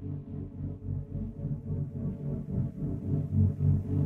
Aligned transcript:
Thank 0.00 0.18
you. 3.90 4.03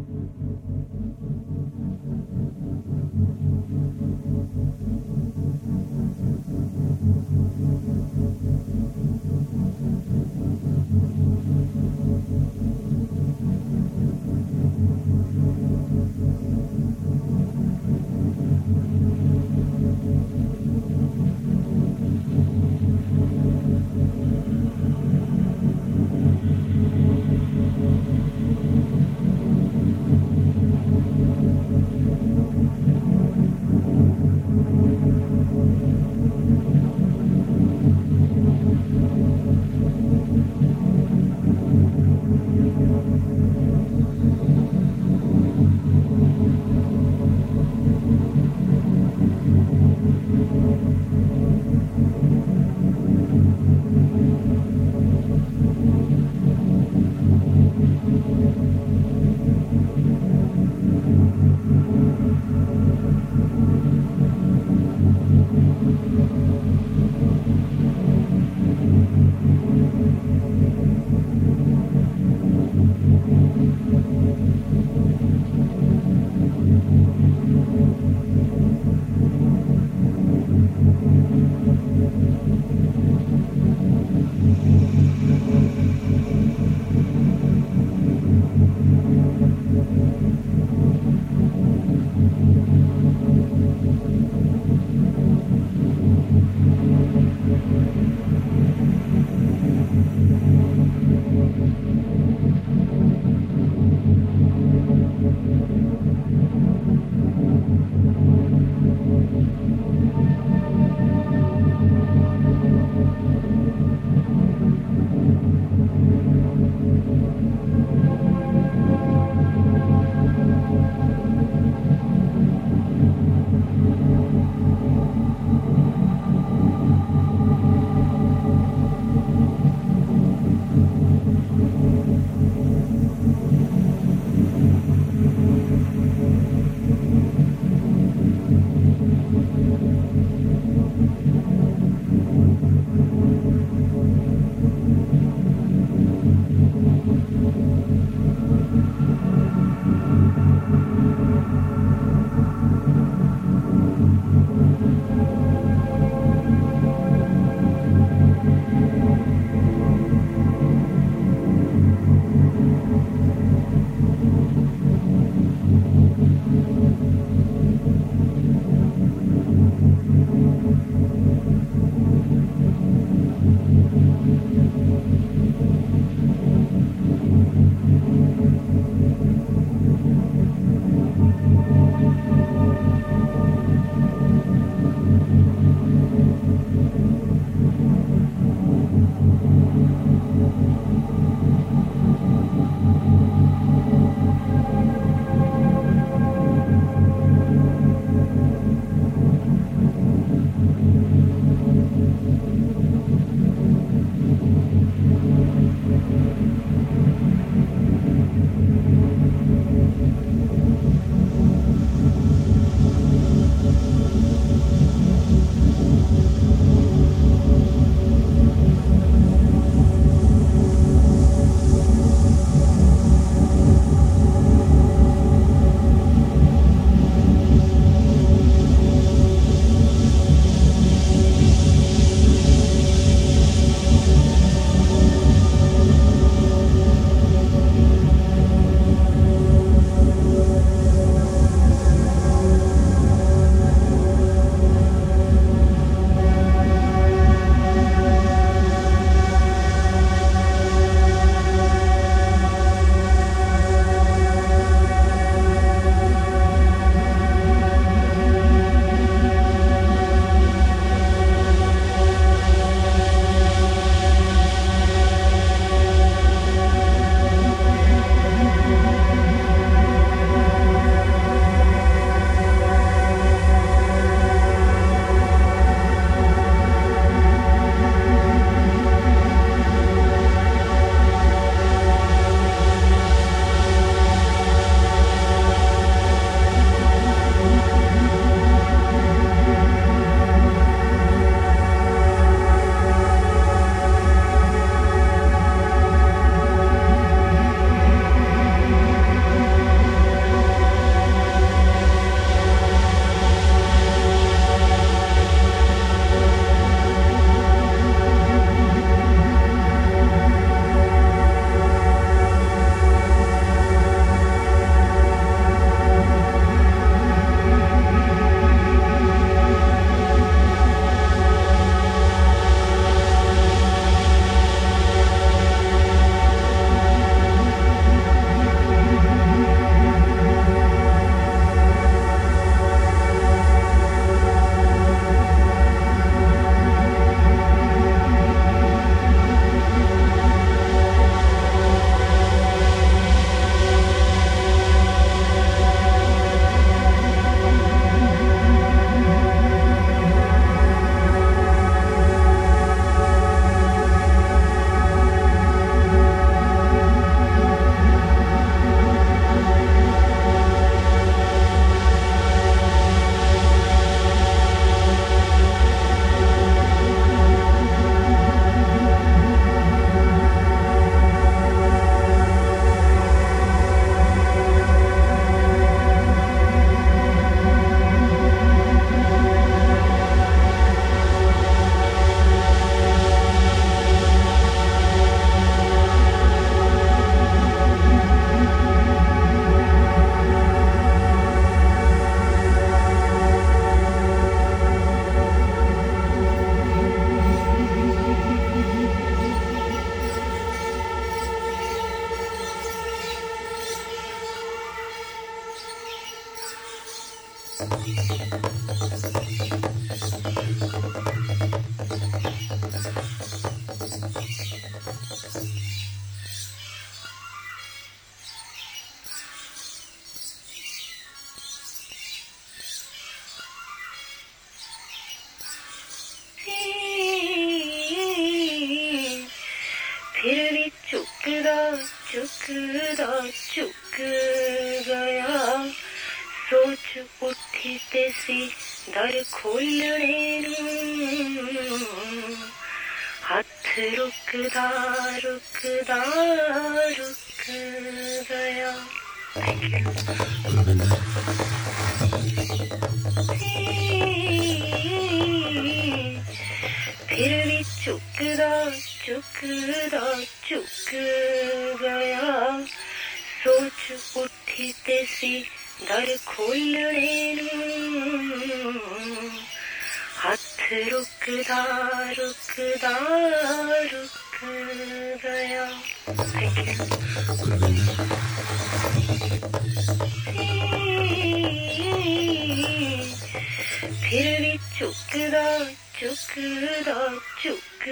फिर 484.08 484.44
चुकदा 484.78 485.48
चुकदा 485.96 486.94
चुक 487.40 487.82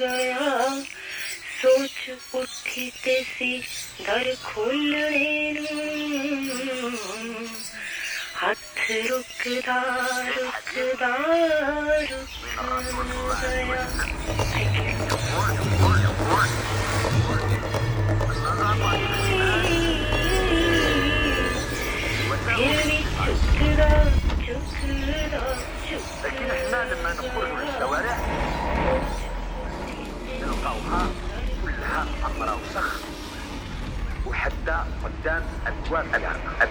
गया 0.00 0.48
सोच 1.60 2.34
उठी 2.36 2.84
तेसी 3.04 3.52
दर 4.00 4.34
खोलने 4.44 5.06
हथ 8.42 8.76
रुकदा 9.08 9.80
रुकदा 10.36 11.14
रुक 12.10 12.36
गया 13.40 13.82
फिर 22.52 22.90
चुकदा 23.16 23.90
चुक 24.44 24.81
لكن 26.24 26.44
إحنا 26.50 26.94
لما 26.94 27.12
نخرجوا 27.12 27.58
للشوارع 27.58 28.16
نلقاوها 30.40 31.06
كلها 31.64 32.06
حمراء 32.22 32.58
وسخ 32.58 33.00
وحتى 34.26 34.84
قدام 35.04 35.42
أبواب 35.66 36.06
العمل 36.14 36.68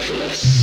start 0.00 0.53